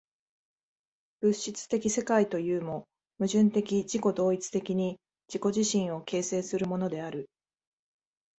[1.21, 2.85] 物質的世界というも、
[3.19, 4.97] 矛盾的自己同一的に
[5.31, 7.27] 自己自身を形成するものである。